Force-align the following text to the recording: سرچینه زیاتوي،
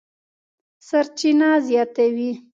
سرچینه 0.87 1.49
زیاتوي، 1.67 2.31